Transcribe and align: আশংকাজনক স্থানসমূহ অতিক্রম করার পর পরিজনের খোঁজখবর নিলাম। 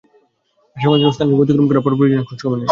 আশংকাজনক 0.77 1.13
স্থানসমূহ 1.13 1.43
অতিক্রম 1.43 1.65
করার 1.67 1.83
পর 1.85 1.93
পরিজনের 1.99 2.27
খোঁজখবর 2.27 2.57
নিলাম। 2.57 2.69